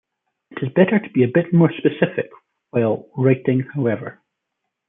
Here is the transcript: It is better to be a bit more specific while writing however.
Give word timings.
It 0.49 0.63
is 0.63 0.73
better 0.73 0.97
to 0.97 1.09
be 1.13 1.21
a 1.23 1.27
bit 1.31 1.53
more 1.53 1.71
specific 1.77 2.31
while 2.71 3.07
writing 3.15 3.59
however. 3.59 4.19